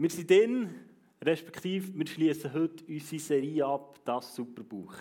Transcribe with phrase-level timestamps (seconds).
[0.00, 0.70] Wir sind drin,
[1.20, 4.94] respektive wir schließen heute unsere Serie ab, das Superbuch.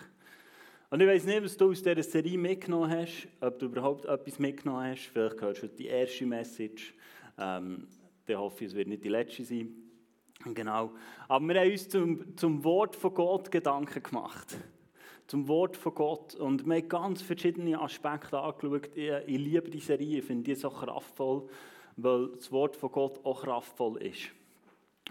[0.89, 4.39] Und ich weiß nicht, was du aus dieser Serie mitgenommen hast, ob du überhaupt etwas
[4.39, 5.05] mitgenommen hast.
[5.05, 6.93] Vielleicht hörst du die erste Message.
[7.37, 7.87] Ähm,
[8.25, 9.73] dann hoffe ich, es wird nicht die letzte sein.
[10.53, 10.91] Genau.
[11.29, 14.57] Aber wir haben uns zum, zum Wort von Gott Gedanken gemacht.
[15.27, 16.35] Zum Wort von Gott.
[16.35, 18.89] Und wir haben ganz verschiedene Aspekte angeschaut.
[18.95, 21.47] Ich, ich liebe die Serie, ich finde die so kraftvoll,
[21.95, 24.31] weil das Wort von Gott auch kraftvoll ist.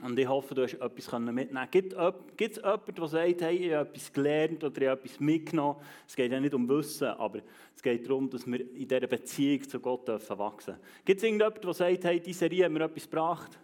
[0.03, 3.89] Und ich hoffe, du hast etwas mitnehmen Gibt es jemanden, der sagt, hey, ich habe
[3.89, 5.81] etwas gelernt oder ich habe etwas mitgenommen?
[6.07, 7.41] Es geht ja nicht um Wissen, aber
[7.75, 10.77] es geht darum, dass wir in dieser Beziehung zu Gott wachsen dürfen.
[11.05, 13.59] Gibt es irgendjemanden, der sagt, hey, diese Serie hat mir etwas gebracht?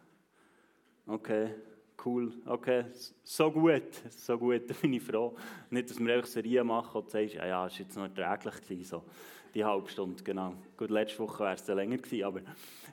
[1.06, 1.50] Okay,
[2.04, 2.87] cool, okay,
[3.23, 5.37] so gut, so gut, da bin ich froh.
[5.70, 8.60] Nicht, dass wir einfach Serien machen und sagst, ja, ja, es war jetzt noch erträglich
[8.62, 9.04] gewesen, so
[9.54, 10.54] die halbe Stunde, genau.
[10.76, 12.40] Gut, letzte Woche wäre es länger gewesen, aber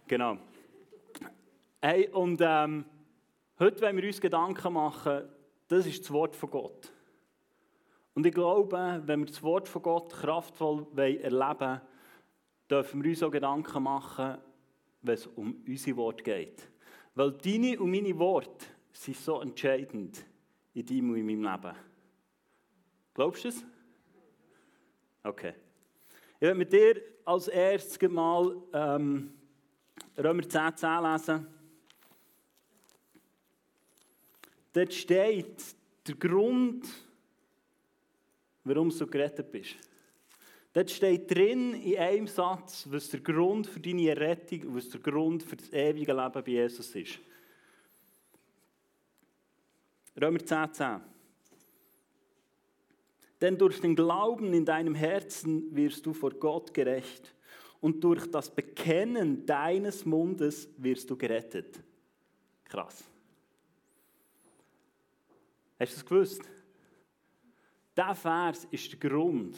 [0.07, 0.37] genau.
[1.81, 2.85] Hey, und ähm,
[3.61, 5.21] Heute wenn wir uns Gedanken machen,
[5.67, 6.91] das ist das Wort von Gott.
[8.15, 11.81] Und ich glaube, wenn wir das Wort von Gott kraftvoll erleben wollen,
[12.67, 14.39] dürfen wir uns auch Gedanken machen,
[15.03, 16.71] wenn es um unsere Wort geht.
[17.13, 20.25] Weil deine und meine Worte sind so entscheidend
[20.73, 21.77] in deinem und in meinem Leben.
[23.13, 23.63] Glaubst du es?
[25.21, 25.53] Okay.
[26.37, 29.35] Ich werde mit dir als erstes mal ähm,
[30.17, 31.60] Römer 10, 10 lesen.
[34.73, 35.63] Dort steht
[36.07, 36.87] der Grund,
[38.63, 39.75] warum du gerettet bist.
[40.73, 45.01] Dort steht drin in einem Satz, was der Grund für deine Errettung und was der
[45.01, 47.19] Grund für das ewige Leben bei Jesus ist.
[50.19, 51.01] Römer 10, 10.
[53.41, 57.33] Denn durch den Glauben in deinem Herzen wirst du vor Gott gerecht
[57.81, 61.81] und durch das Bekennen deines Mundes wirst du gerettet.
[62.65, 63.10] Krass.
[65.81, 66.41] Hast du es gewusst?
[67.97, 69.57] Dieser Vers ist der Grund,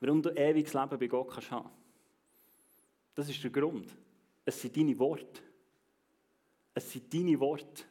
[0.00, 1.68] warum du ewiges Leben bei Gott kannst haben.
[3.14, 3.94] Das ist der Grund.
[4.46, 5.42] Es sind deine Worte.
[6.72, 7.84] Es sind deine Worte.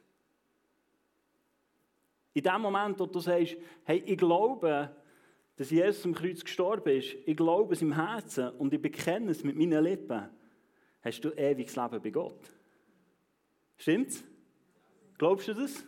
[2.33, 4.89] In dem Moment, wo du sagst, hey, ich glaube,
[5.57, 9.43] dass Jesus am Kreuz gestorben ist, ich glaube es im Herzen und ich bekenne es
[9.43, 10.27] mit meinen Lippen,
[11.03, 12.49] hast du ewiges Leben bei Gott.
[13.77, 14.23] Stimmt's?
[15.19, 15.85] Glaubst du das?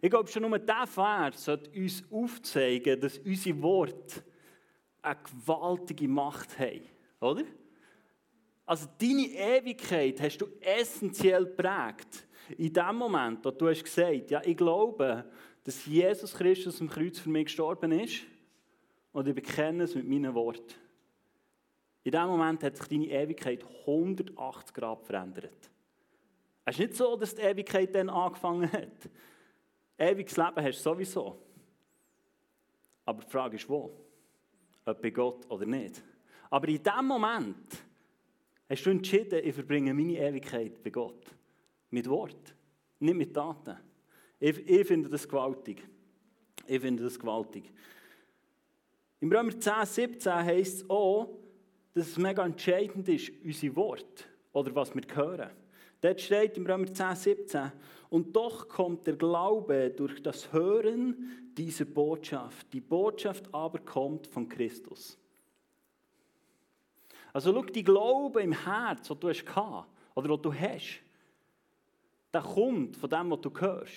[0.00, 4.22] Ich glaube, schon nur dieser Vers sollte uns aufzeigen, dass unsere Worte
[5.02, 6.82] eine gewaltige Macht haben.
[7.20, 7.44] Oder?
[8.66, 12.26] Also deine Ewigkeit hast du essentiell prägt.
[12.58, 15.24] In dem Moment, wo du hast gesagt, ja, ich glaube,
[15.64, 18.22] dass Jesus Christus am Kreuz für mich gestorben ist
[19.12, 20.74] und ich bekenne es mit meinen Worten.
[22.04, 25.70] In dem Moment hat sich deine Ewigkeit 180 Grad verändert.
[26.64, 29.10] Es ist nicht so, dass die Ewigkeit dann angefangen hat.
[29.98, 31.38] Ewiges Leben hast du sowieso.
[33.04, 33.92] Aber die Frage ist, wo?
[34.84, 36.02] Ob bei Gott oder nicht.
[36.50, 37.84] Aber in dem Moment
[38.68, 41.24] hast du entschieden, ich verbringe meine Ewigkeit bei Gott.
[41.90, 42.54] Mit Wort,
[42.98, 43.76] nicht mit Taten.
[44.38, 45.82] Ich, ich finde das gewaltig.
[46.66, 47.72] Ich finde das gewaltig.
[49.20, 51.30] Im Römer 10, 17 heißt es auch,
[51.94, 55.50] dass es mega entscheidend ist, unsere Worte oder was wir hören.
[56.00, 57.72] Dort steht im Römer 10, 17,
[58.08, 62.72] und doch kommt der Glaube durch das Hören dieser Botschaft.
[62.72, 65.18] Die Botschaft aber kommt von Christus.
[67.32, 69.44] Also schau, die Glaube im Herz, den du hast
[70.14, 71.00] oder den du hast,
[72.32, 73.94] der kommt von dem, was du hörst.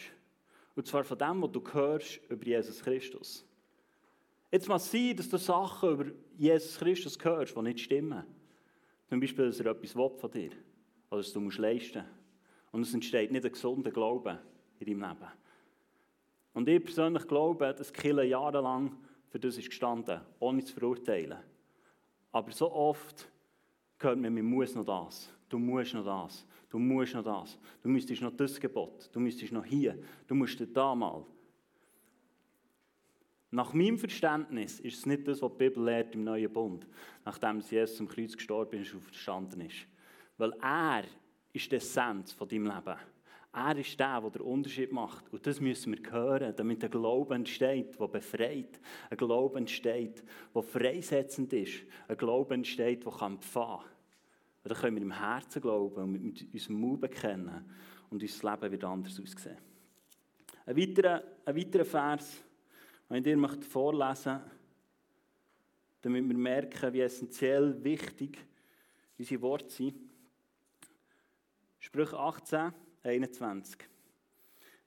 [0.75, 3.45] Und zwar von dem, was du hörst über Jesus Christus.
[4.51, 6.05] Jetzt mal sein, dass du Sachen über
[6.37, 8.23] Jesus Christus hörst, die nicht stimmen.
[9.09, 10.68] Zum Beispiel, dass er etwas von dir will
[11.17, 12.19] dass du musst leisten musst.
[12.71, 14.39] Und es entsteht nicht ein gesunder Glaube
[14.79, 15.31] in deinem Leben.
[16.53, 18.95] Und ich persönlich glaube, dass Kille jahrelang
[19.29, 21.39] für das ist gestanden, ohne zu verurteilen.
[22.31, 23.29] Aber so oft
[23.99, 27.89] hört man, man muss noch das, du musst noch das, du musst noch das, du
[27.89, 29.97] müsstest noch das Gebot, du müsstest noch hier,
[30.27, 31.25] du musst da mal.
[33.51, 36.85] Nach meinem Verständnis ist es nicht das, was die Bibel lehrt im Neuen Bund,
[37.25, 39.87] nachdem Jesus am Kreuz gestorben ist und verstanden ist.
[40.39, 41.03] Weil er
[41.51, 42.95] ist die Essenz von deinem Leben.
[43.51, 45.31] Er ist der, der den Unterschied macht.
[45.33, 48.79] Und das müssen wir hören, damit ein Glaube entsteht, der befreit.
[49.09, 50.23] Ein Glaube entsteht,
[50.55, 51.83] der freisetzend ist.
[52.07, 53.89] Ein Glaube entsteht, der kann empfangen kann.
[54.63, 57.69] Und dann können wir im Herzen glauben und mit unserem Mund bekennen.
[58.09, 59.57] Und unser Leben wird anders aussehen.
[60.65, 62.43] Ein weiterer, ein weiterer Vers,
[63.09, 64.51] den ich dir vorlesen möchte,
[66.01, 68.37] damit wir merken, wie essentiell wichtig
[69.17, 70.08] unsere Worte sind.
[71.79, 72.73] Sprüche 18,
[73.03, 73.79] 21.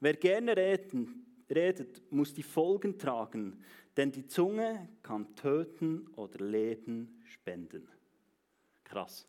[0.01, 3.65] Wer gerne reden, redet, muss die Folgen tragen,
[3.97, 7.89] denn die Zunge kann töten oder Leben spenden.
[8.85, 9.29] Krass.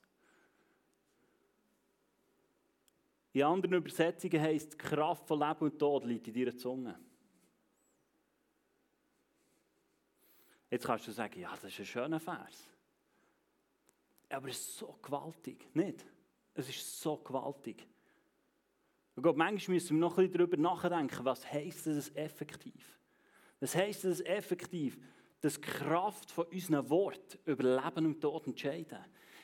[3.33, 6.99] In anderen Übersetzungen heißt die Kraft von Leben und Tod liegt in deiner Zunge.
[10.69, 12.67] Jetzt kannst du sagen, ja, das ist ein schöner Vers.
[14.29, 16.03] Aber es ist so gewaltig, nicht?
[16.53, 17.87] Es ist so gewaltig.
[19.15, 22.99] Und Gott, manchmal müssen wir noch ein bisschen darüber nachdenken, was heisst das effektiv?
[23.59, 24.97] Was heisst das effektiv?
[25.41, 28.99] Dass die Kraft von unseren Worten über Leben und Tod entscheiden.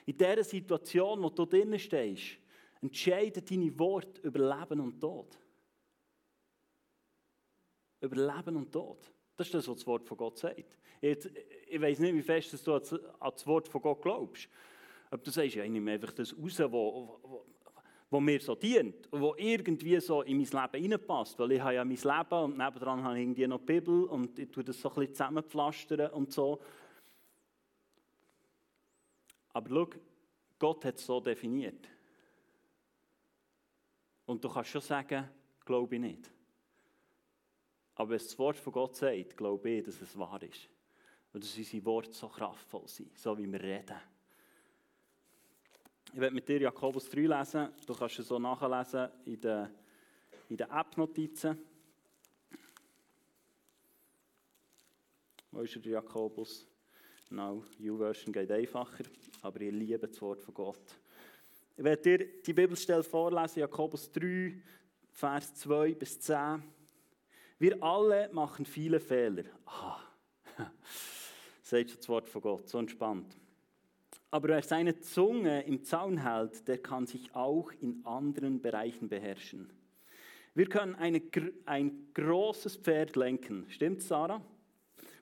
[0.05, 2.37] In dieser Situation, wo du drinnen stehst,
[2.81, 5.37] entscheiden deine Worte über Leben und Tod.
[8.01, 9.11] Über Leben und Tod.
[9.35, 10.77] Das ist das, was das Wort von Gott sagt.
[11.01, 11.29] Jetzt,
[11.67, 12.81] ich weiß nicht, wie fest du an
[13.31, 14.49] das Wort von Gott glaubst.
[15.09, 16.59] Aber du sagst, ja, ich nehme einfach das raus,
[18.11, 21.37] was mir so dient wo irgendwie so in mein Leben reinpasst.
[21.39, 24.37] Weil ich habe ja mein Leben und nebenan habe ich irgendwie noch die Bibel und
[24.37, 26.59] ich tue das so ein bisschen zusammenpflastern und so.
[29.53, 29.89] Aber schau,
[30.57, 31.87] Gott hat es so definiert.
[34.25, 35.27] Und du kannst schon sagen,
[35.65, 36.31] glaube ich nicht.
[37.95, 40.69] Aber wenn das Wort von Gott sagt, glaube ich, dass es wahr ist.
[41.33, 43.97] Und dass unsere Worte so kraftvoll sind, so wie wir reden.
[46.11, 47.69] Ich werde mit dir Jakobus 3 lesen.
[47.85, 49.69] Du kannst es so nachlesen in den,
[50.49, 51.57] in den App-Notizen.
[55.51, 56.65] Wo ist der Jakobus?
[57.29, 59.03] Genau, U-Version geht einfacher,
[59.43, 60.81] aber ich liebe das Wort von Gott.
[61.77, 64.59] Ich werde dir die Bibelstelle vorlesen, Jakobus 3,
[65.11, 66.63] Vers 2 bis 10.
[67.59, 69.43] Wir alle machen viele Fehler.
[69.65, 69.99] Ah,
[71.61, 73.37] sagt das Wort von Gott, so entspannt.
[74.31, 79.71] Aber wer seine Zunge im Zaun hält, der kann sich auch in anderen Bereichen beherrschen.
[80.53, 81.21] Wir können eine,
[81.65, 83.65] ein großes Pferd lenken.
[83.69, 84.41] Stimmt, Sarah?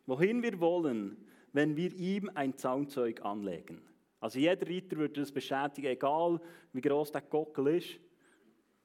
[0.06, 1.18] Wohin wir wollen,
[1.54, 3.82] wenn wir ihm ein Zaunzeug anlegen.
[4.20, 6.42] Also jeder Reiter würde das bestätigen, egal
[6.74, 8.00] wie groß der Gockel ist.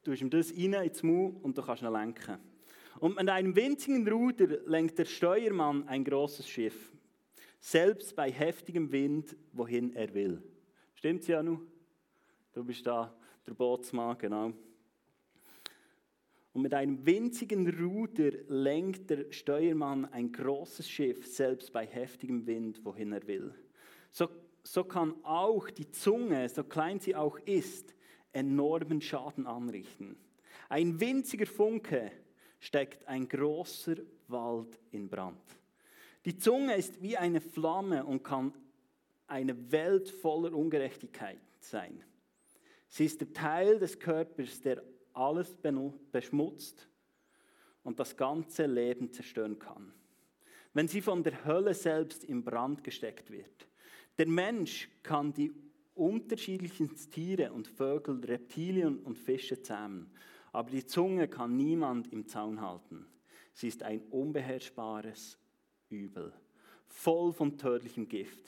[0.02, 2.38] Du ihm das rein ins Maul und du kannst ihn lenken.
[3.00, 6.91] Und mit einem winzigen Ruder lenkt der Steuermann ein großes Schiff,
[7.62, 10.42] selbst bei heftigem Wind, wohin er will.
[10.94, 11.60] Stimmt's, Janu?
[12.52, 13.16] Du bist da
[13.46, 14.52] der Bootsmann, genau.
[16.52, 22.84] Und mit einem winzigen Ruder lenkt der Steuermann ein großes Schiff, selbst bei heftigem Wind,
[22.84, 23.54] wohin er will.
[24.10, 24.28] So
[24.64, 27.94] so kann auch die Zunge, so klein sie auch ist,
[28.32, 30.16] enormen Schaden anrichten.
[30.68, 32.12] Ein winziger Funke
[32.60, 33.96] steckt ein großer
[34.28, 35.40] Wald in Brand.
[36.24, 38.52] Die Zunge ist wie eine Flamme und kann
[39.26, 42.04] eine Welt voller Ungerechtigkeit sein.
[42.88, 44.82] Sie ist der Teil des Körpers, der
[45.14, 45.56] alles
[46.12, 46.88] beschmutzt
[47.82, 49.92] und das ganze Leben zerstören kann.
[50.74, 53.68] Wenn sie von der Hölle selbst in Brand gesteckt wird,
[54.18, 55.52] der Mensch kann die
[55.94, 60.10] unterschiedlichen Tiere und Vögel, Reptilien und Fische zähmen,
[60.52, 63.06] aber die Zunge kann niemand im Zaun halten.
[63.52, 65.38] Sie ist ein unbeherrschbares
[65.92, 66.32] Übel,
[66.86, 68.44] voll von tödlichem Gift.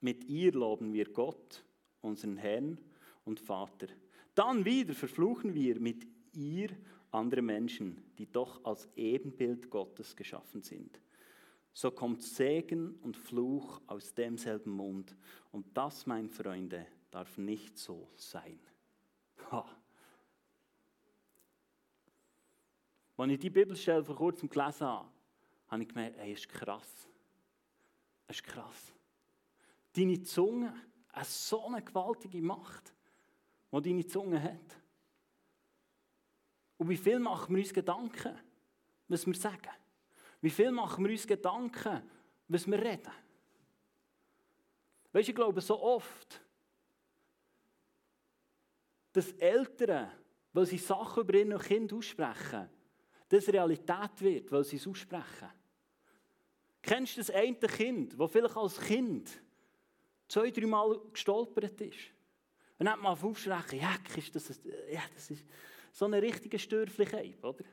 [0.00, 1.64] Mit ihr loben wir Gott,
[2.00, 2.78] unseren Herrn
[3.24, 3.88] und Vater.
[4.34, 6.70] Dann wieder verfluchen wir mit ihr
[7.10, 11.00] andere Menschen, die doch als Ebenbild Gottes geschaffen sind
[11.76, 15.14] so kommt Segen und Fluch aus demselben Mund.
[15.52, 18.58] Und das, mein Freunde, darf nicht so sein.
[19.50, 19.62] Ha.
[23.18, 25.08] Als ich die Bibelstelle vor kurzem gelesen habe,
[25.68, 27.08] habe ich gemerkt, ey, ist krass.
[28.26, 28.92] Es ist krass.
[29.92, 30.74] Deine Zunge
[31.12, 32.92] hat so eine gewaltige Macht,
[33.72, 34.76] die deine Zunge hat.
[36.76, 38.38] Und wie viel machen wir uns Gedanken,
[39.08, 39.70] was wir sagen?
[40.40, 42.02] Wie viel machen wir uns Gedanken,
[42.48, 43.12] was wir reden?
[45.12, 46.42] Weißt du, ich glaube so oft,
[49.12, 50.10] dass Eltern,
[50.52, 52.68] weil sie Sachen über ihre Kinder aussprechen,
[53.28, 55.48] das Realität wird, weil sie es aussprechen.
[56.86, 59.42] Kennst du das eine Kind, das vielleicht als Kind
[60.28, 61.98] zwei, drei Mal gestolpert ist?
[62.78, 65.44] Und dann hat man aufschrecken, ja, ist das, ja, das ist
[65.90, 67.64] so eine richtige Störflichkeit, oder?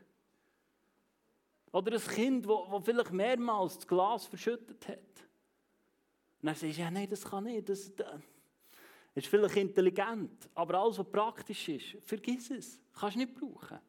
[1.72, 4.98] Oder ein Kind, das vielleicht mehrmals das Glas verschüttet hat.
[6.42, 7.70] Und dann sagst du, ja, nein, das kann nicht.
[7.70, 8.20] Das, das
[9.14, 12.80] ist vielleicht intelligent, aber alles, was praktisch ist, vergiss es.
[12.94, 13.80] Kannst du nicht brauchen.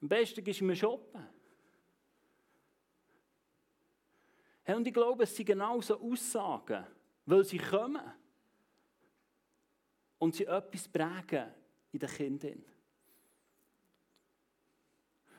[0.00, 1.39] Am besten gehst du mir shoppen.
[4.70, 6.86] Hey, und ich glaube, es sind genau so Aussagen,
[7.26, 8.00] weil sie kommen
[10.16, 11.48] und sie etwas prägen
[11.90, 12.64] in den Kindern.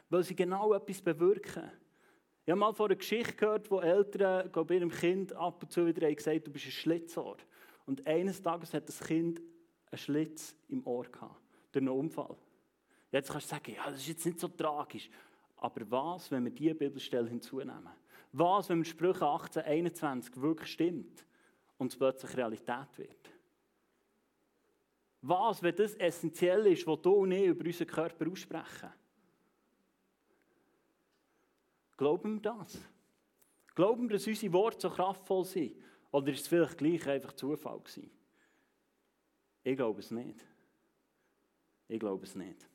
[0.09, 1.71] Weil sie genau etwas bewirken.
[2.43, 5.85] Ich habe mal von einer Geschichte gehört, wo Eltern bei ihrem Kind ab und zu
[5.85, 7.37] wieder haben gesagt du bist ein Schlitzohr.
[7.85, 9.39] Und eines Tages hat das Kind
[9.91, 12.35] einen Schlitz im Ohr gehabt, durch einen Unfall.
[13.13, 15.09] Jetzt kannst du sagen, ja, das ist jetzt nicht so tragisch.
[15.55, 18.00] Aber was, wenn wir diese Bibelstelle hinzunehmen?
[18.33, 21.25] Was, wenn Sprüche 18, 21 wirklich stimmt
[21.77, 23.31] und es plötzlich Realität wird?
[25.21, 28.91] Was, wenn das essentiell ist, was du und ich über unseren Körper aussprechen?
[31.97, 32.79] Glauben wir das?
[33.75, 35.75] Glauben wir, dass unsere Worte so kraftvoll sind?
[36.11, 38.09] Oder ist es vielleicht gleich einfach Zufall gewesen?
[39.63, 40.43] Ich glaube es nicht.
[41.87, 42.67] Ich glaube es nicht.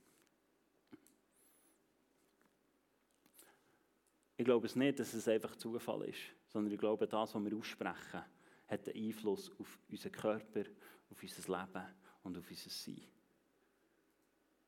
[4.36, 7.56] Ich glaube es nicht, dass es einfach Zufall ist, sondern ich glaube, das, was wir
[7.56, 8.22] aussprechen,
[8.68, 10.64] hat einen Einfluss auf unseren Körper,
[11.10, 11.86] auf unser Leben
[12.22, 13.02] und auf unser Sein.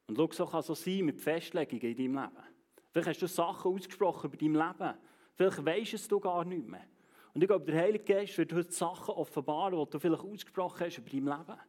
[0.06, 2.44] Und schau, so kann es so sein mit Festlegungen in deinem Leben.
[2.90, 4.98] Vielleicht hast du Sachen ausgesprochen über dein Leben.
[5.34, 6.86] Vielleicht weisst es du gar nicht mehr.
[7.34, 10.98] Und ich glaube, der Heilige Geist wird heute Sachen offenbaren, die du vielleicht ausgesprochen hast
[10.98, 11.60] über dein Leben.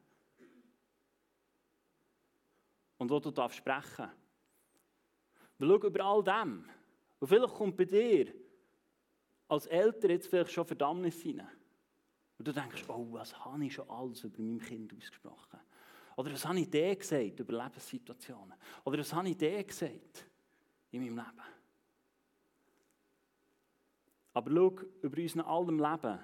[2.97, 4.09] Und wo du darfst sprechen.
[5.57, 6.65] Wir schauen über all dem.
[7.19, 8.33] Und vielleicht kommt bei dir
[9.47, 11.47] als Eltern jetzt vielleicht schon Verdammnis rein.
[12.37, 15.59] Und du denkst, oh, was habe ich schon alles über mein Kind ausgesprochen?
[16.15, 18.53] Oder was habe ich dir gesagt über Lebenssituationen?
[18.85, 20.25] Oder was habe ich dir gesagt
[20.91, 21.41] in meinem Leben?
[24.33, 26.19] Aber schau, über unser allem Leben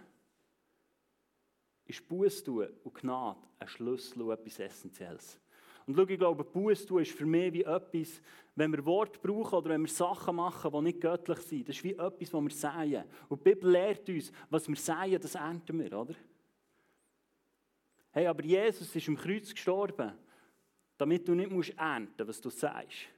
[1.86, 5.40] ist Buß und Gnade ein Schlüssel und etwas Essentielles.
[5.86, 8.22] Und schau, ich glaube, Buß ist für mich wie etwas,
[8.56, 11.68] wenn wir Wort brauchen oder wenn wir Sachen machen, die nicht göttlich sind.
[11.68, 13.04] Das ist wie etwas, was wir säen.
[13.28, 16.16] Und die Bibel lehrt uns, was wir säen, das ernten wir, oder?
[18.12, 20.14] Hey, aber Jesus ist am Kreuz gestorben,
[20.98, 23.10] damit du nicht musst ernten was du sagst.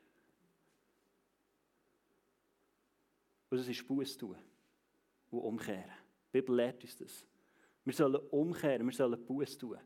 [3.49, 4.35] Und das ist Buß tun
[5.29, 5.91] und umkehren.
[6.27, 7.25] Die Bibel lehrt uns das.
[7.85, 9.77] Wir sollen umkehren, wir sollen Buß tun.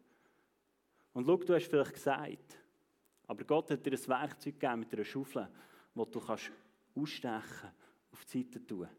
[1.13, 2.57] Und schau, du hast vielleicht gesagt,
[3.31, 5.47] aber Gott hat dir ein Werkzeug gegeben mit einer Schaufel,
[5.95, 6.51] wo du kannst
[6.93, 7.71] ausstechen,
[8.11, 8.89] auf die Seite tun,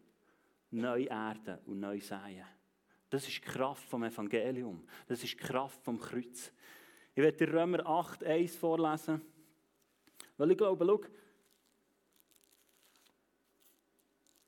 [0.71, 2.47] neu erden und neu säen.
[3.11, 4.87] Das ist die Kraft vom Evangelium.
[5.07, 6.51] Das ist die Kraft vom Kreuz.
[7.15, 9.21] Ich werde dir Römer 8, 1 vorlesen.
[10.39, 11.01] Weil ich glaube, schau,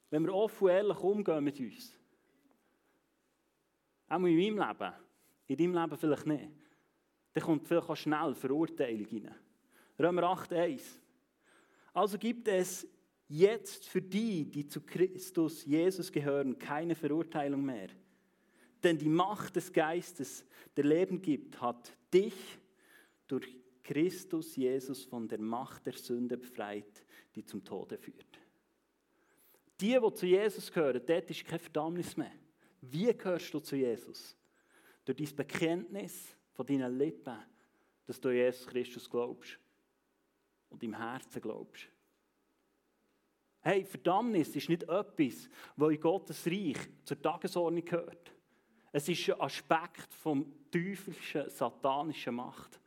[0.09, 1.95] wenn wir offen und ehrlich umgehen mit uns,
[4.09, 4.95] auch in meinem Leben,
[5.47, 6.49] in deinem Leben vielleicht nicht,
[7.35, 9.44] dann kommt vielleicht auch schnell Verurteilung rein.
[9.99, 10.83] Römer 8,1.
[11.93, 12.87] Also gibt es
[13.29, 17.89] jetzt für die, die zu Christus Jesus gehören, keine Verurteilung mehr.
[18.83, 20.45] Denn die Macht des Geistes,
[20.77, 22.35] der Leben gibt, hat dich
[23.27, 23.49] durch
[23.83, 28.41] Christus Jesus von der Macht der Sünde befreit, die zum Tode führt.
[29.81, 32.33] Die, die zu Jesus gehören, dort ist kein Verdammnis mehr.
[32.81, 34.37] Wie gehörst du zu Jesus?
[35.05, 37.39] Durch dein Bekenntnis von deinen Lippen,
[38.07, 39.59] dass du Jesus Christus glaubst
[40.75, 41.89] und im Herzen glaubst.
[43.61, 48.33] Hey, Verdammnis ist nicht etwas, was in Gottes Reich zur Tagesordnung gehört.
[48.93, 52.81] Es ist ein Aspekt vom teuflischen, satanischen Macht,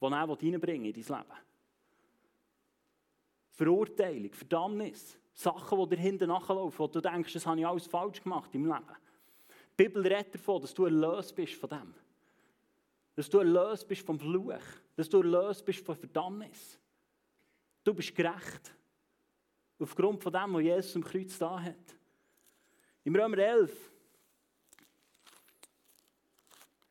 [0.00, 1.38] den er reinbringen in dein Leben.
[3.50, 8.22] Verurteilung, Verdammnis, Sachen, die dir hinten nachlaufen, wo du denkst, das habe ich alles falsch
[8.22, 8.96] gemacht im Leben.
[9.78, 11.94] Die Bibel redet davon, dass du erlöst bist von dem.
[13.14, 14.60] Dass du erlöst bist vom Fluch.
[14.96, 16.78] Dass du erlöst bist von Verdammnis.
[17.82, 18.74] Du bist gerecht.
[19.78, 21.96] Aufgrund von dem, was Jesus am Kreuz da hat.
[23.04, 23.92] Im Römer 11,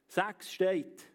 [0.08, 1.08] 6 steht,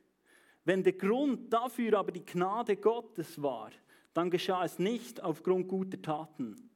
[0.64, 3.70] wenn der Grund dafür aber die Gnade Gottes war,
[4.12, 6.68] dann geschah es nicht aufgrund guter Taten.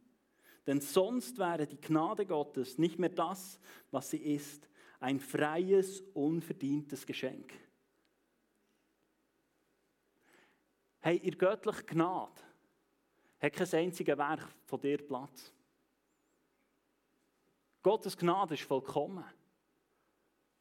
[0.67, 3.59] Denn sonst wäre die Gnade Gottes nicht mehr das,
[3.91, 4.69] was sie ist,
[5.01, 7.53] ein freies, unverdientes Geschenk.
[11.05, 12.41] Hey, ihr göttliche Gnade
[13.41, 15.53] hat kein einziges Werk von dir Platz.
[17.83, 19.25] Gottes Gnade ist vollkommen.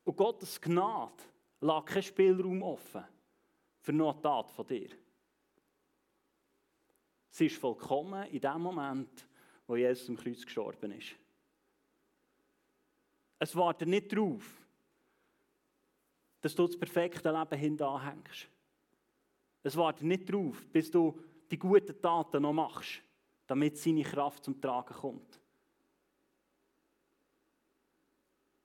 [0.03, 1.13] Und Gottes Gnade
[1.59, 3.05] lässt keinen Spielraum offen
[3.81, 4.89] für noch eine Tat von dir.
[7.29, 9.27] Sie ist vollkommen in dem Moment,
[9.67, 11.15] wo Jesus am Kreuz gestorben ist.
[13.37, 14.43] Es wartet nicht darauf,
[16.41, 18.50] dass du das perfekte Leben hintanhängst.
[19.63, 23.01] Es wartet nicht darauf, bis du die guten Taten noch machst,
[23.45, 25.39] damit seine Kraft zum Tragen kommt.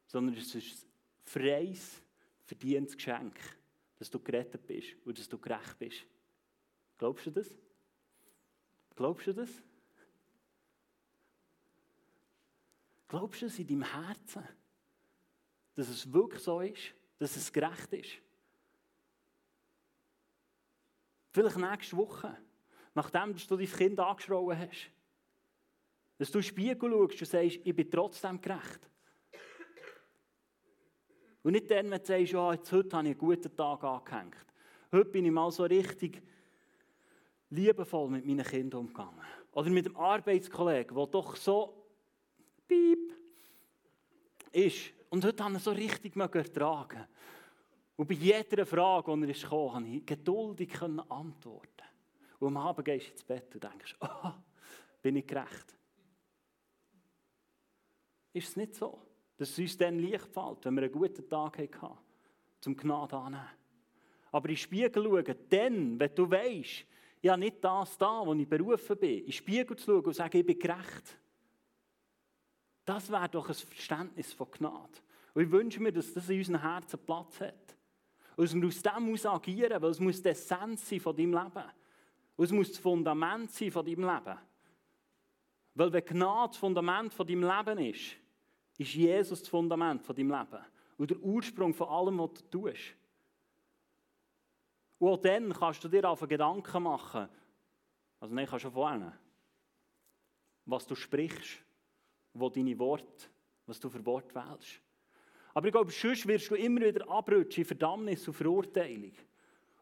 [0.07, 0.91] Sondern es ist ein
[1.25, 2.01] freies,
[2.45, 3.39] verdientes Geschenk,
[3.99, 6.07] dass du gerettet bist und dass du gerecht bist
[6.99, 7.49] Glaubst du das?
[8.95, 9.51] Glaubst du das?
[13.09, 14.43] Glaubst du es in deinem Herzen,
[15.75, 18.19] dass es wirklich so ist, dass es gerecht ist?
[21.37, 22.35] Vielleicht nächste Woche,
[22.95, 24.91] nachdem du dein Kind angeschrien hast.
[26.17, 28.89] Dass du in den Spiegel schaust und sagst, ich bin trotzdem gerecht.
[31.43, 34.47] Und nicht dann, wenn du sagst, ja, jetzt, heute habe ich einen guten Tag angehängt.
[34.91, 36.23] Heute bin ich mal so richtig
[37.51, 39.21] liebevoll mit meinen Kindern umgegangen.
[39.53, 41.87] Oder mit dem Arbeitskollegen, der doch so
[42.67, 43.13] piep
[44.53, 44.91] ist.
[45.11, 47.07] Und heute habe ich so richtig ertragen
[47.97, 51.87] Und bei jeder Frage, die er ist gekommen, konnte ich geduldig antworten.
[52.39, 54.33] Und am Abend gehst du ins Bett und denkst, oh,
[55.03, 55.77] bin ich gerecht?
[58.35, 59.01] Ist es nicht so,
[59.39, 61.99] dass es uns dann leicht fällt, wenn wir einen guten Tag hatten,
[62.61, 63.49] zum Gnade annehmen?
[64.31, 66.87] Aber in den Spiegel schauen, dann, wenn du weißt,
[67.23, 70.13] ich habe nicht das da, wo ich berufen bin, in den Spiegel zu schauen und
[70.13, 71.19] zu sagen, ich bin gerecht.
[72.85, 75.01] Das wäre doch ein Verständnis von Gnade.
[75.33, 77.76] Und ich wünsche mir, dass das in unseren Herzen Platz hat.
[78.37, 81.65] Und aus dem agieren, weil es muss die Essenz sein von deinem Leben.
[82.37, 84.39] Und es muss das Fundament sein von deinem Leben.
[85.75, 88.17] Weil wenn Gnade das Fundament von deinem Leben ist,
[88.79, 90.65] ist Jesus das Fundament von deinem Leben.
[90.99, 92.95] Und der Ursprung von allem, was du tust.
[94.99, 97.29] Und auch dann kannst du dir auf Gedanken machen,
[98.21, 99.19] also nein, kannst du vorne,
[100.65, 101.63] was du sprichst,
[102.33, 103.29] wo deine Worte,
[103.67, 104.81] was du für Worte wählst.
[105.57, 109.13] Aber ich glaube, sonst wirst du immer wieder abrutschen in Verdammnis und Verurteilung.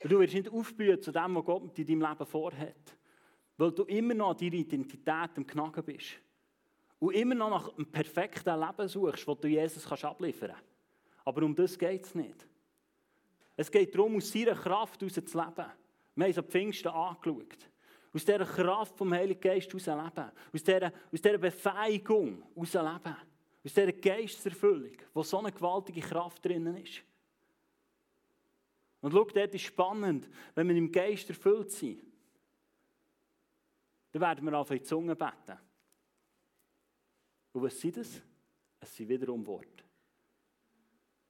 [0.01, 2.97] Und du wirst nicht aufblühen zu dem, was Gott in deinem Leben vorhat.
[3.57, 6.13] Weil du immer noch an deiner Identität im Knacken bist.
[7.01, 10.65] Und immer noch nach einem perfekten Leben suchst, das du Jesus kannst abliefern kannst.
[11.25, 12.47] Aber um das geht es nicht.
[13.57, 15.73] Es geht darum, aus seiner Kraft heraus zu leben.
[16.15, 17.69] Wir haben es am Pfingsten angeschaut.
[18.13, 20.31] Aus dieser Kraft vom Heiligen Geist heraus leben.
[20.53, 23.17] Aus dieser, aus dieser Befähigung heraus leben.
[23.65, 27.03] Aus dieser Geisterfüllung, wo so eine gewaltige Kraft drinnen ist.
[29.01, 32.03] Und schau, dort ist spannend, wenn wir im Geist erfüllt sind,
[34.13, 35.59] dann werden wir auf die Zunge beten.
[37.53, 38.23] Und was sind das?
[38.81, 39.85] Es sind wiederum Worte.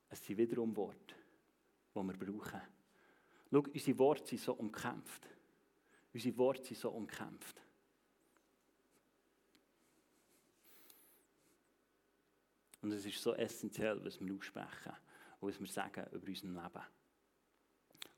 [0.08, 1.14] Es sind wiederum Worte,
[1.94, 2.60] die wir brauchen.
[3.50, 5.28] Schau, unsere Worte sind so umkämpft.
[6.12, 7.63] Unsere Worte sind so umkämpft.
[12.84, 14.92] Und es ist so essentiell, was wir aussprechen
[15.40, 16.84] und was wir sagen über unser Leben.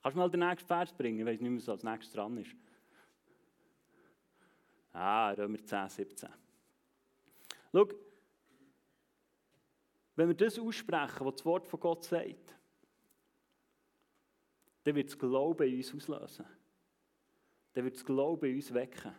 [0.02, 1.20] Kannst du mal den nächsten Vers bringen?
[1.20, 2.50] Ich weiß nicht mehr, was als nächstes dran ist.
[4.92, 6.28] Ah, Römer 10, 17.
[7.70, 7.88] Schau,
[10.16, 12.56] wenn wir das aussprechen, was das Wort von Gott sagt,
[14.82, 16.46] dann wird das Glauben in uns auslösen.
[17.72, 19.14] Dann wird das Glauben in uns wecken.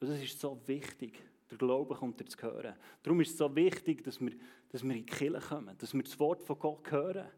[0.00, 1.22] Und das ist so wichtig.
[1.52, 2.74] Der Glaube kommt dir zu hören.
[3.02, 4.32] Darum ist es so wichtig, dass wir,
[4.70, 7.28] dass wir in die Kirche kommen, dass wir das Wort von Gott hören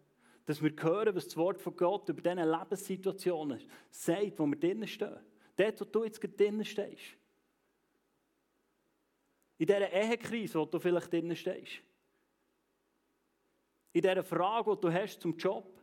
[0.47, 4.87] dass wir hören, was das Wort von Gott über diese Lebenssituationen sagt, wo wir drinnen
[4.87, 5.19] stehen.
[5.57, 7.17] Dort, wo du jetzt drinnen stehst.
[9.57, 11.81] In dieser Ehekrise, wo du vielleicht drinnen stehst.
[13.93, 15.81] In dieser Frage, die du hast zum Job.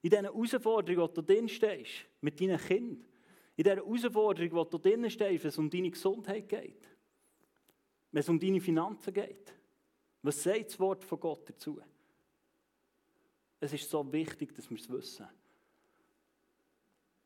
[0.00, 3.04] In diesen Herausforderungen, die du drinnen stehst, mit deinen Kindern.
[3.58, 6.88] In dieser Herausforderung, wo du drinnen stehst, wenn es um deine Gesundheit geht.
[8.12, 9.52] Wenn es um deine Finanzen geht.
[10.22, 11.80] Was sagt das Wort von Gott dazu?
[13.58, 15.26] Es ist so wichtig, dass wir es wissen.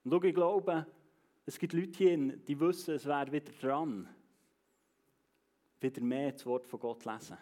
[0.04, 0.86] Und schau, ich glaube,
[1.44, 4.08] es gibt Leute hier, die wissen, es wäre wieder dran,
[5.80, 7.36] wieder mehr das Wort von Gott lesen.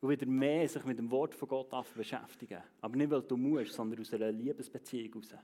[0.00, 2.62] Und wieder mehr sich mit dem Wort von Gott beschäftigen.
[2.80, 5.34] Aber nicht, weil du musst, sondern aus einer Liebesbeziehung heraus.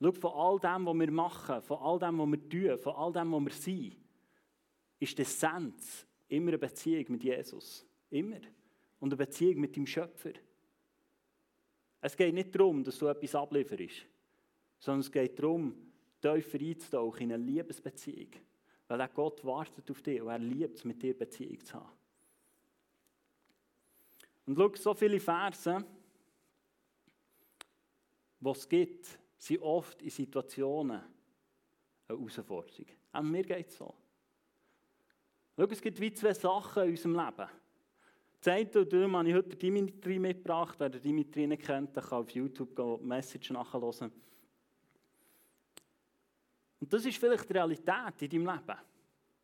[0.00, 3.12] Schau, von all dem, was wir machen, von all dem, was wir tun, von all
[3.12, 3.96] dem, was wir sind,
[5.00, 7.84] ist die Essenz immer eine Beziehung mit Jesus.
[8.10, 8.40] Immer
[9.00, 10.32] und eine Beziehung mit dem Schöpfer.
[12.00, 14.06] Es geht nicht darum, dass du etwas ablieferst,
[14.78, 15.74] sondern es geht darum,
[16.20, 18.30] tiefer einzutauchen in eine Liebesbeziehung.
[18.88, 21.99] Weil auch Gott wartet auf dich und er liebt es, mit dir Beziehung zu haben.
[24.50, 25.84] Und schau, so viele Verse,
[28.40, 29.06] die es gibt,
[29.38, 31.00] sind oft in Situationen
[32.08, 32.86] eine Herausforderung.
[33.12, 33.94] Auch mir geht es so.
[35.56, 37.48] Schau, es gibt wie zwei Sachen in unserem Leben.
[38.40, 40.74] Das und darum habe ich heute Dimitri mitgebracht.
[40.80, 44.10] Wer Dimitri nicht kennt, kann auf YouTube die Message nachhören.
[46.80, 48.78] Und das ist vielleicht die Realität in deinem Leben.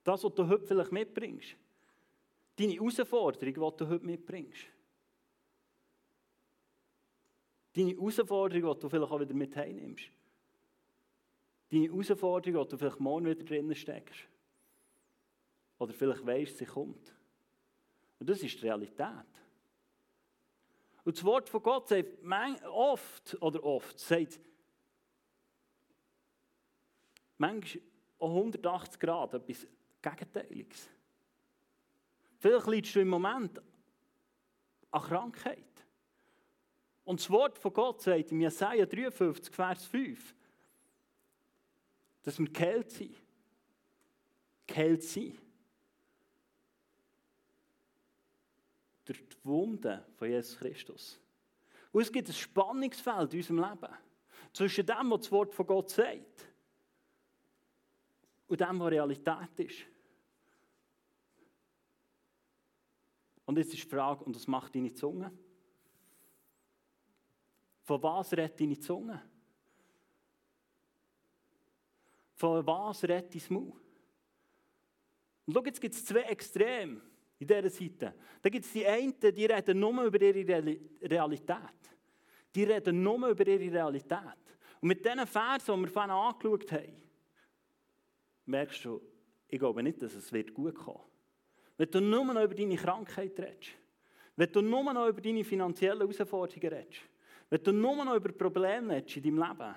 [0.03, 1.57] Das, was du heute vielleicht mitbringst.
[2.57, 4.76] Deine Herausforderung, die du heute mitbringst.
[7.77, 10.11] Deine Herausforderung, die du vielleicht auch wieder mit heimnimmst.
[11.69, 14.29] Deine Herausforderung, die du vielleicht morgen wieder drinnen steckst.
[15.79, 17.15] Oder vielleicht weißt, sie kommt.
[18.19, 19.27] Und das ist die Realität.
[21.05, 22.09] Und das Wort von Gott sagt
[22.65, 24.41] oft, oder oft, sagt
[27.37, 27.83] manchmal
[28.19, 29.67] auch 180 Grad etwas
[30.01, 30.89] Gegenteiliges.
[32.39, 33.61] Vielleicht leidest du im Moment
[34.91, 35.76] an Krankheit.
[37.07, 40.35] Und das Wort von Gott sagt in Jesaja 53, Vers 5,
[42.25, 43.15] dass wir geheilt sind.
[44.67, 45.39] Geheilt sind.
[49.05, 51.21] Durch die Wunden von Jesus Christus.
[51.93, 53.95] Und es gibt ein Spannungsfeld in unserem Leben.
[54.53, 56.49] Zwischen dem, was das Wort von Gott sagt,
[58.49, 59.87] und dem, was Realität ist.
[63.45, 65.31] Und jetzt ist die Frage, und was macht deine Zunge?
[67.87, 69.23] Von was redet deine Zunge?
[72.35, 73.73] Von was redet dein Maul?
[75.47, 77.01] Und schau, jetzt gibt es zwei Extreme
[77.39, 78.13] in dieser Seite.
[78.43, 81.59] Da gibt es die einen, die reden nur über ihre Realität.
[82.53, 84.21] Die reden nur über ihre Realität.
[84.81, 87.03] Und mit diesen Versen, die wir vorhin angeschaut haben,
[88.47, 89.01] merkst du,
[89.47, 91.05] ich glaube nicht, dass es wird gut kommen.
[91.77, 93.77] Wenn du nur noch über deine Krankheit redest,
[94.35, 97.03] wenn du nur noch über deine finanziellen Herausforderungen redest,
[97.51, 99.75] wenn du nur noch über Probleme redest in deinem Leben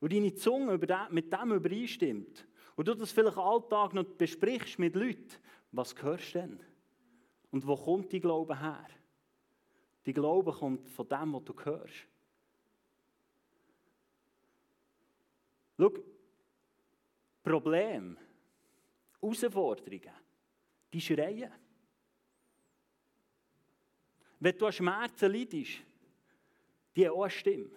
[0.00, 0.78] und deine Zunge
[1.10, 5.30] mit dem übereinstimmt und du das vielleicht Alltag noch besprichst mit Leuten,
[5.72, 6.60] was hörst du denn?
[7.50, 8.86] Und wo kommt die Glaube her?
[10.04, 12.06] Die Glaube kommt von dem, was du hörst.
[15.78, 15.92] Schau,
[17.42, 18.16] Probleme,
[19.20, 20.12] Herausforderungen,
[20.92, 21.52] die schreien.
[24.40, 25.87] Wenn du an Schmerzen leidest,
[26.96, 27.70] die eine Stimme.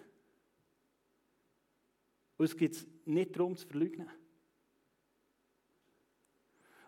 [2.36, 4.08] Und es geht nicht darum zu verleugnen.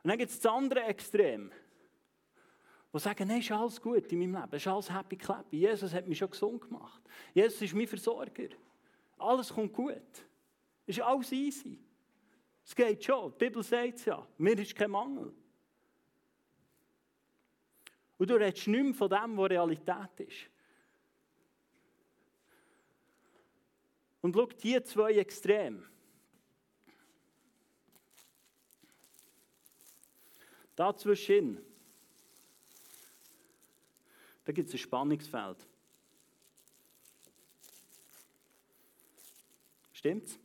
[0.02, 1.50] Und dann gibt es das andere Extrem,
[2.92, 5.56] die sagen, nein, ist alles gut in meinem Leben, ist alles happy clappy.
[5.56, 7.02] Jesus hat mich schon gesund gemacht.
[7.32, 8.48] Jesus ist mein Versorger.
[9.18, 10.26] Alles kommt gut.
[10.86, 11.78] Ist alles easy.
[12.64, 13.32] Es geht schon.
[13.32, 14.26] Die Bibel sagt es ja.
[14.38, 15.32] Mir ist kein Mangel.
[18.16, 20.50] Und du redest nicht mehr von dem, was Realität ist.
[24.24, 25.86] Und schau, diese zwei Extreme.
[30.74, 31.60] Dazwischen,
[34.46, 35.66] da gibt es ein Spannungsfeld.
[39.92, 40.38] Stimmt's?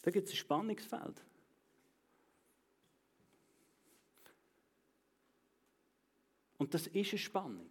[0.00, 1.22] Da gibt es ein Spannungsfeld.
[6.56, 7.70] Und das ist eine Spannung.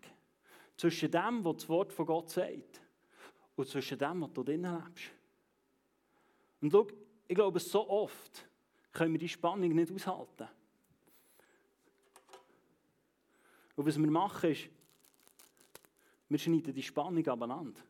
[0.77, 2.81] Zwischen dem, was das Wort von Gott sagt,
[3.55, 5.11] und zwischen dem, was du drinnen lebst.
[6.61, 6.87] Und schau,
[7.27, 8.47] ich glaube, so oft
[8.91, 10.47] können wir die Spannung nicht aushalten.
[13.75, 14.69] Und was wir machen, ist,
[16.29, 17.81] wir schneiden die Spannung abeinander.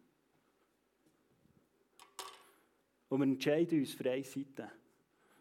[3.09, 4.71] Und wir entscheiden uns für eine Seite.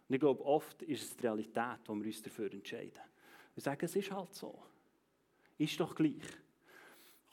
[0.09, 3.01] Und ich glaube, oft ist es die Realität, wo wir uns dafür entscheiden.
[3.55, 4.63] Wir sagen, es ist halt so.
[5.57, 6.23] Ist doch gleich.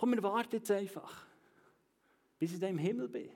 [0.01, 1.27] Komm, wir warten jetzt einfach,
[2.39, 3.29] bis ich dann im Himmel bin.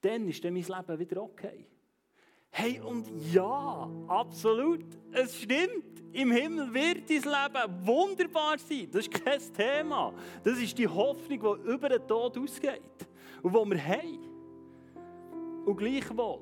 [0.00, 1.64] Dann ist dann mein Leben wieder okay.
[2.50, 6.02] Hey, und ja, absolut, es stimmt.
[6.12, 8.88] Im Himmel wird dein Leben wunderbar sein.
[8.90, 10.12] Das ist kein Thema.
[10.42, 12.80] Das ist die Hoffnung, die über den Tod ausgeht.
[13.42, 15.66] Und die wir haben.
[15.66, 16.40] Und gleichwohl,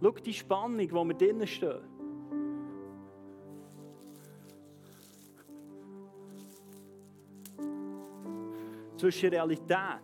[0.00, 1.91] schau die Spannung, wo wir drinnen stehen.
[9.02, 9.98] Zwischen Realität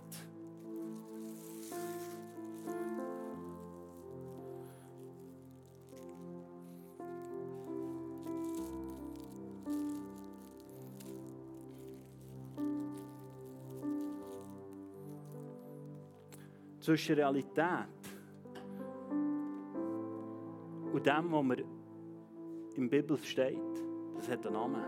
[16.81, 17.87] zwischen Realität
[20.93, 21.59] und dem, was
[22.75, 23.59] in der Bibel steht,
[24.17, 24.85] das hat einen Namen.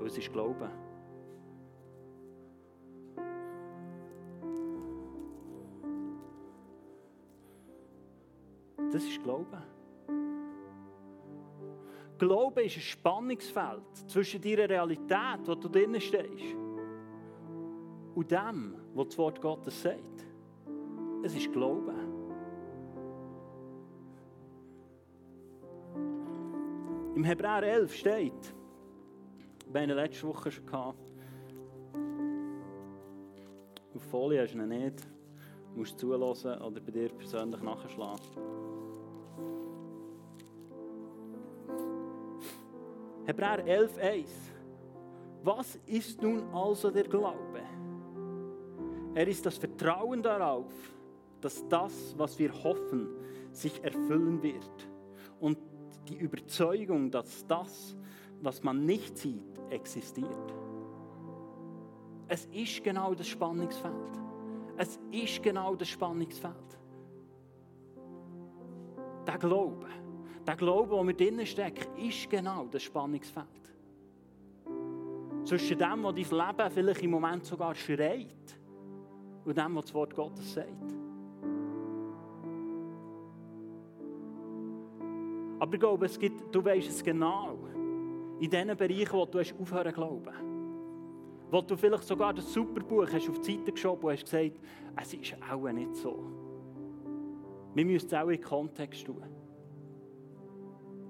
[0.00, 0.81] Und es ist Glauben.
[8.92, 9.62] Das ist Glauben.
[12.18, 16.54] Glauben ist ein Spannungsfeld zwischen deiner Realität, wo du drinnen stehst,
[18.14, 20.26] und dem, was das Wort Gottes sagt.
[21.22, 21.96] Es ist Glauben.
[27.14, 28.54] Im Hebräer 11 steht,
[29.72, 30.98] wir haben letzte Woche schon gehabt,
[33.94, 35.00] auf Folie hast du ihn nicht,
[35.72, 38.61] du musst zulassen oder bei dir persönlich nachschlagen.
[43.24, 44.26] Hebräer 11,1
[45.44, 47.60] Was ist nun also der Glaube?
[49.14, 50.72] Er ist das Vertrauen darauf,
[51.40, 53.08] dass das, was wir hoffen,
[53.52, 54.88] sich erfüllen wird.
[55.38, 55.58] Und
[56.08, 57.96] die Überzeugung, dass das,
[58.40, 60.54] was man nicht sieht, existiert.
[62.28, 63.92] Es ist genau das Spannungsfeld.
[64.76, 66.54] Es ist genau das Spannungsfeld.
[69.26, 69.86] Der Glaube,
[70.46, 73.46] der Glaube, der wir drinnen stecken, ist genau das Spannungsfeld.
[75.44, 78.58] Zwischen dem, was dein Leben vielleicht im Moment sogar schreit,
[79.44, 80.68] und dem, was das Wort Gottes sagt.
[85.58, 87.58] Aber ich glaube, es gibt, du weißt es genau,
[88.40, 90.34] in den Bereichen, wo du hast aufhören glauben.
[91.50, 94.58] Wo du vielleicht sogar das Superbuch hast auf die Seite geschoben und hast gesagt,
[95.00, 96.18] es ist auch nicht so.
[97.74, 99.22] Wir müssen es auch in Kontext tun.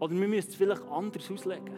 [0.03, 1.77] Oder wir müssen es vielleicht anders auslegen.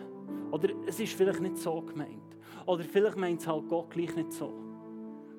[0.50, 2.38] Oder es ist vielleicht nicht so gemeint.
[2.64, 4.50] Oder vielleicht meint es halt Gott gleich nicht so.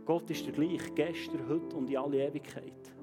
[0.05, 2.93] Gott ist der gleich, gestern, heute und in alle Ewigkeit.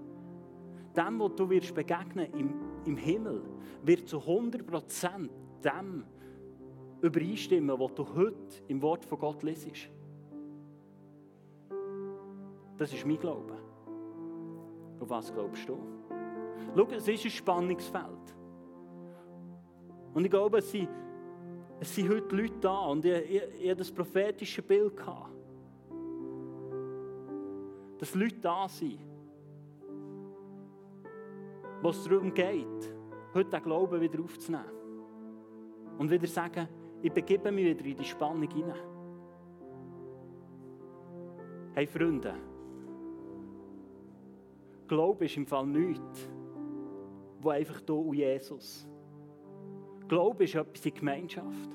[0.96, 3.42] Dem, was du wirst begegnen im, im Himmel,
[3.82, 5.28] wird zu 100%
[5.64, 6.04] dem
[7.00, 9.90] übereinstimmen, was du heute im Wort von Gott lesest.
[12.78, 13.58] Das ist mein Glaube.
[15.00, 15.76] Auf was glaubst du?
[16.76, 18.41] Schau, es ist ein Spannungsfeld.
[20.14, 20.88] Und ich glaube, es sind,
[21.80, 24.96] es sind heute Leute da und ich, ich, ich hatte das prophetische Bild.
[24.96, 25.32] Gehabt
[28.02, 28.98] dass Leute da sind,
[31.80, 32.92] wo es darum geht,
[33.32, 34.64] heute den Glauben wieder aufzunehmen.
[35.98, 36.66] Und wieder sagen,
[37.00, 38.74] ich begebe mich wieder in die Spannung hinein.
[41.74, 42.34] Hey Freunde,
[44.88, 46.28] Glaube ist im Fall nichts,
[47.40, 48.84] wo einfach hier und Jesus.
[50.12, 51.70] Glaube ist etwas in Gemeinschaft.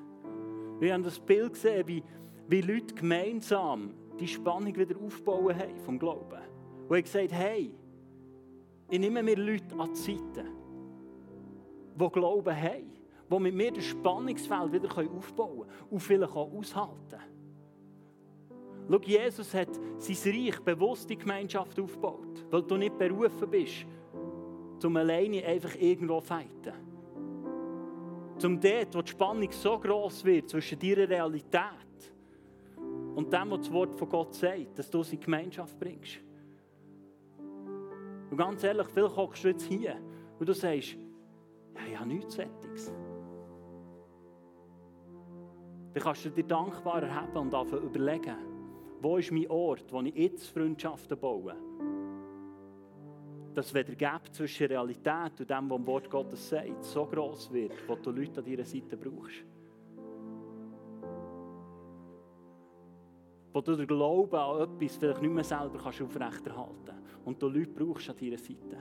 [0.79, 2.03] Wir haben das Bild gesehen, wie,
[2.47, 6.43] wie Leute gemeinsam die Spannung wieder aufbauen haben vom Glauben.
[6.87, 7.71] Und er gesagt hey,
[8.91, 10.45] ich nehme mir Leute an die Seite,
[11.99, 12.93] die Glauben haben,
[13.27, 17.19] die mit mir das Spannungsfeld wieder aufbauen können und vielleicht auch aushalten.
[18.87, 23.87] Schau, Jesus hat sein Reich bewusst in Gemeinschaft aufgebaut, weil du nicht berufen bist,
[24.85, 26.86] um alleine einfach irgendwo zu fighten.
[28.37, 32.13] Zum dort, wo die Spannung so groß wird zwischen deiner Realität
[33.15, 36.19] und dem, was das Wort von Gott sagt, dass du sie in Gemeinschaft bringst.
[38.29, 39.99] Und ganz ehrlich, vielleicht hockst du jetzt hier
[40.39, 40.97] und du sagst,
[41.75, 42.93] ja, ich habe nichts Sättiges.
[45.93, 48.35] Dann kannst du dir dankbar erheben und überlegen,
[49.01, 51.55] wo ist mein Ort, wo ich jetzt Freundschaften baue.
[53.57, 57.51] Dass wenn der Gap zwischen Realität und dem, was im Wort Gottes sagt, so groß
[57.51, 59.43] wird, wo du Leute an deiner Seite brauchst.
[63.51, 67.47] wo du den Glauben an etwas vielleicht nicht mehr selber kannst aufrechterhalten kannst und du
[67.49, 68.77] Leute brauchst an deiner Seite.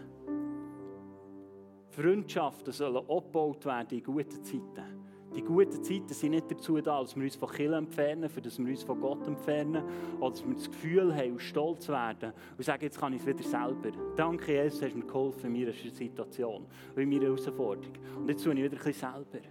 [1.89, 5.07] Freundschaften sollen abgebaut werden in guten Zeiten.
[5.37, 8.59] Die guten Zeiten sind nicht dazu da, dass wir uns von Kirche entfernen, für dass
[8.59, 9.85] wir uns von Gott entfernen
[10.19, 13.27] oder dass wir das Gefühl haben und stolz werden und sagen, jetzt kann ich es
[13.27, 13.91] wieder selber.
[14.17, 17.93] Danke, Jesus, hast mir geholfen in meiner Situation und in meiner Herausforderung.
[18.17, 19.47] Und jetzt tue ich wieder ein bisschen selber.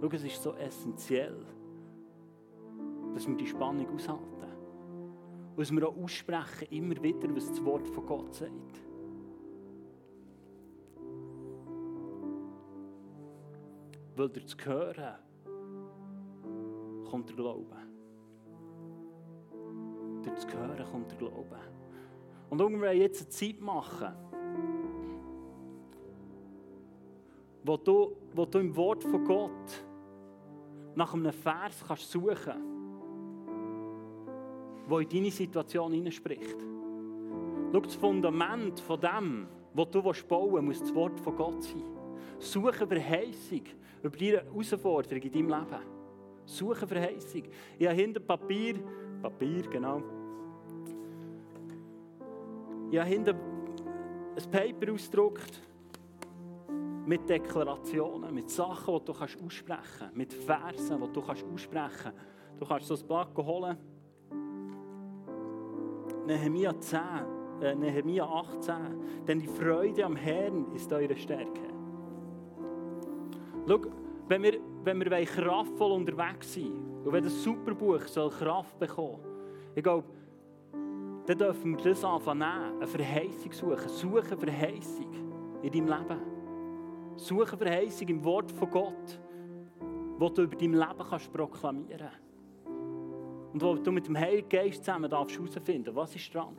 [0.00, 1.44] Schau, es ist so essentiell,
[3.12, 4.22] dass wir die Spannung aushalten.
[5.50, 8.87] Und dass wir auch aussprechen, immer wieder, was das Wort von Gott sagt.
[14.18, 15.14] Weil durch das Hören
[17.08, 17.76] kommt der Glaube.
[20.24, 21.56] Durch das Hören kommt der Glaube.
[22.50, 24.12] Und irgendwann jetzt eine Zeit machen,
[27.62, 29.84] wo du, wo du im Wort von Gott
[30.96, 32.58] nach einem Vers kannst suchen kannst,
[34.90, 36.56] der in deine Situation hineinspricht.
[37.72, 41.97] Schau, das Fundament von dem, was du bauen willst, muss das Wort von Gott sein.
[42.38, 43.62] Suche Verheißung
[44.02, 45.82] über deine Herausforderung in deinem Leben.
[46.44, 47.42] Suche Verheißung.
[47.78, 48.76] Ich habe hinter Papier,
[49.22, 50.02] Papier, genau.
[52.90, 55.62] Ich habe hinter ein Paper ausgedruckt
[57.06, 61.90] mit Deklarationen, mit Sachen, die du kannst aussprechen kannst, mit Versen, die du kannst aussprechen
[62.02, 62.18] kannst.
[62.58, 63.76] Du kannst so ein Blatt holen.
[66.26, 67.00] Nehemiah 10,
[67.62, 69.24] äh, Nehemia 18.
[69.26, 71.77] Denn die Freude am Herrn ist eure Stärke.
[73.68, 73.80] Schau,
[74.28, 76.72] wenn wir, wenn wir kraftvoll unterwegs sind
[77.04, 79.20] und wenn das Superbuch soll Kraft bekommen
[79.74, 80.08] ich glaube,
[81.26, 83.88] dann dürfen wir das anfangen, eine Verheißung suchen.
[83.88, 85.12] Suchen Verheißung
[85.62, 86.20] in deinem Leben.
[87.16, 89.20] Suchen Verheißung im Wort von Gott,
[90.18, 93.52] das du über dein Leben kannst proklamieren kannst.
[93.52, 96.56] Und wo du mit dem Heiligen Geist zusammen herausfinden darfst, was ist dran.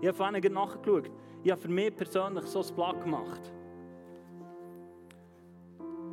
[0.00, 1.10] Ich habe vorhin nachgeschaut.
[1.42, 3.52] Ich habe für mich persönlich so ein Blatt gemacht.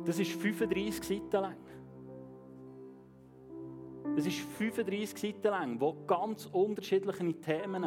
[0.04, 1.56] Das ist 35 Seiten lang.
[4.16, 7.86] Es ist 35 Seiten lang, wo ganz unterschiedliche Themen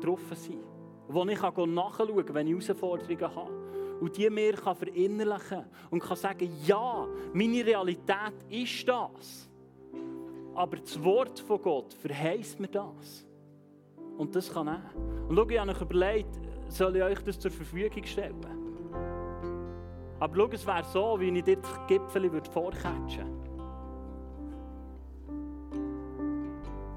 [0.00, 0.62] drauf sind.
[1.08, 3.98] Wo ich nachschauen kann, wenn ich Herausforderungen habe.
[4.00, 9.50] Und die mir kann verinnerlichen und kann sagen, ja, meine Realität ist das.
[10.54, 13.26] Aber das Wort von Gott verheißt mir das.
[14.16, 14.82] Und das kann er.
[15.28, 18.59] Und schau, ich habe euch überlegt, soll ich euch das zur Verfügung stellen?
[20.20, 23.50] Aber schau, es wäre so, wie ich dir das Gipfel vorcatchen würde.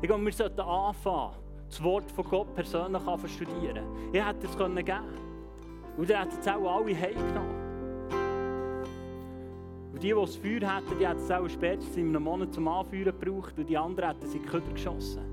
[0.02, 1.32] Ich glaube, wir sollten anfangen,
[1.70, 3.86] das Wort von Gott persönlich zu studieren.
[4.12, 5.18] Ich hätte es geben können.
[5.96, 7.64] Und dann hätten es auch alle heimgenommen.
[9.94, 12.68] Und die, die das Feuer hätten, die hätten es auch spätestens in einem Monat zum
[12.68, 15.24] Anführen gebraucht und die anderen hätten sie in die Köder geschossen.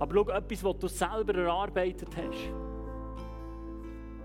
[0.00, 2.65] Aber schau, etwas, was du selber erarbeitet hast.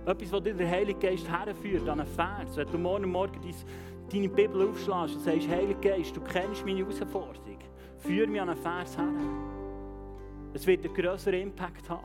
[0.05, 2.55] Etwas, was dir der Heilige Geist herführt an einen Vers.
[2.55, 3.39] Wenn du morgen Morgen
[4.11, 7.59] deine Bibel aufschlägst und sagst, Heilige Geist, du kennst meine Herausforderung,
[7.99, 9.13] führ mich an einen Vers her.
[10.53, 12.03] Es wird einen grösseren Impact haben.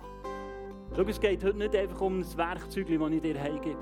[0.95, 3.79] Schau, es geht heute nicht einfach um das Werkzeug, das ich dir heimgebe.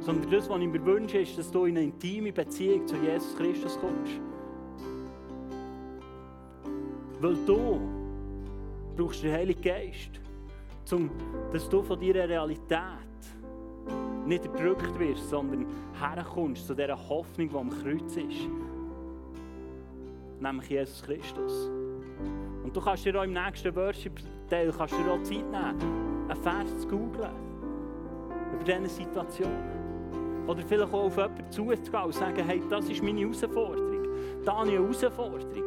[0.00, 3.36] Sondern das, was ich mir wünsche, ist, dass du in eine intime Beziehung zu Jesus
[3.36, 4.20] Christus kommst.
[7.20, 7.80] Weil du
[8.96, 10.20] brauchst den Heiligen Geist,
[10.90, 11.10] um,
[11.52, 13.07] dass du von deiner Realität
[14.28, 15.66] nicht erdrückt wirst, sondern
[15.98, 18.48] herkommst zu dieser Hoffnung, die am Kreuz ist.
[20.40, 21.70] Nämlich Jesus Christus.
[22.62, 25.54] Und du kannst dir auch im nächsten Worship-Teil Zeit nehmen,
[26.28, 27.30] einen Vers zu googlen.
[28.52, 29.78] Über diese Situationen.
[30.46, 34.06] Oder vielleicht auch auf jemanden zuzugehen und sagen, hey, das ist meine Herausforderung.
[34.44, 35.64] Da habe ich eine Herausforderung.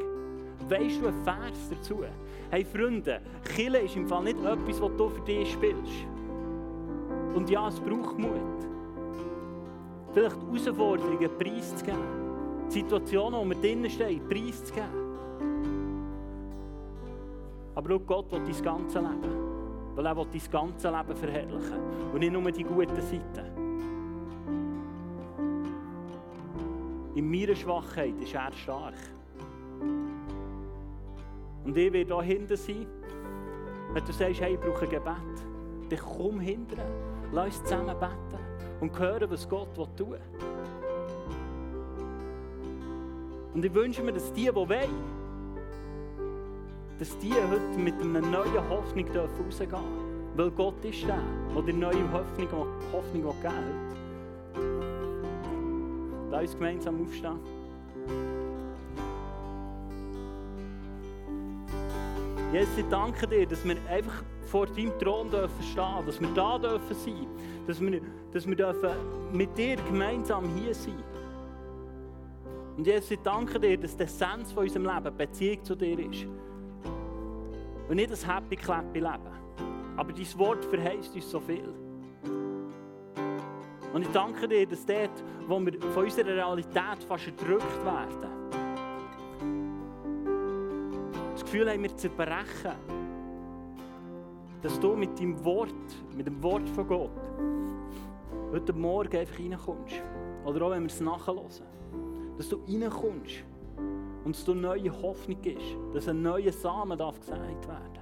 [0.69, 2.03] Weißt du einen Vers dazu?
[2.49, 6.10] Hey Freunde, Kille ist im Fall nicht etwas, was du für dich spielst.
[7.33, 8.31] Und ja, es braucht Mut.
[10.13, 12.21] Vielleicht Herausforderungen preiszugeben.
[12.67, 15.01] Situationen, wo man drinnen steht, preiszugeben.
[17.75, 19.95] Aber schau, Gott will dein ganze Leben.
[19.95, 21.79] Weil er will dein ganze Leben verherrlichen.
[22.13, 23.61] Und nicht nur die guten Seiten.
[27.15, 28.93] In meiner Schwachheit ist er stark.
[31.63, 32.87] Und ich werde hier hinten sein,
[33.93, 35.15] wenn du sagst, hey, ich brauche ein Gebet.
[35.89, 36.79] Dann komm hinten,
[37.31, 38.43] lass uns zusammen beten
[38.81, 40.19] und hören, was Gott tun will.
[43.53, 44.69] Und ich wünsche mir, dass die, die wollen,
[46.99, 50.11] dass die heute mit einer neuen Hoffnung rausgehen dürfen.
[50.35, 51.19] Weil Gott ist der,
[51.53, 52.47] der die neue Hoffnung,
[52.93, 53.53] Hoffnung geben hat.
[56.31, 57.39] Lass uns gemeinsam aufstehen.
[62.53, 66.59] Jesus, ich danke dir, dass wir einfach vor deinem Thron dürfen stehen, dass wir da
[66.59, 67.25] dürfen sein,
[67.65, 68.01] dass wir,
[68.33, 68.89] dass wir dürfen
[69.31, 71.01] mit dir gemeinsam hier sein.
[72.75, 76.25] Und Jesus, ich danke dir, dass der Essenz von unserem Leben Beziehung zu dir ist.
[77.87, 79.95] Und nicht das Happy Clappy Leben.
[79.95, 81.73] Aber dein Wort verheißt uns so viel.
[83.93, 88.31] Und ich danke dir, dass dort, wo wir von unserer Realität fast erdrückt werden,
[91.33, 93.00] das Gefühl haben, wir zerbrechen,
[94.61, 95.73] dass du mit deinem Wort,
[96.15, 97.09] mit dem Wort von Gott,
[98.51, 99.95] heute Morgen einfach reinkommst.
[100.45, 101.45] Oder auch wenn wir es nachhören.
[102.37, 103.43] Dass du reinkommst
[104.23, 108.01] und es eine neue Hoffnung ist, dass ein neuer Samen darf gesagt werden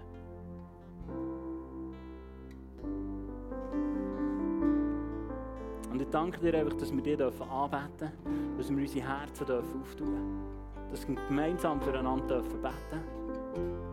[5.92, 9.82] Und ich danke dir einfach, dass wir dir anbeten dürfen, dass wir unsere Herzen dürfen
[9.82, 13.20] auftun dürfen, dass wir gemeinsam füreinander dürfen beten
[13.56, 13.89] und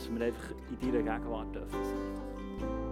[0.00, 2.89] dass wir einfach in deiner Gegenwart dürfen sein.